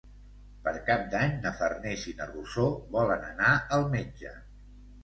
Per 0.67 0.71
Cap 0.87 1.03
d'Any 1.11 1.35
na 1.43 1.51
Farners 1.59 2.07
i 2.13 2.15
na 2.23 2.27
Rosó 2.33 2.67
volen 2.99 3.31
anar 3.33 3.57
al 3.79 3.89
metge. 3.97 4.39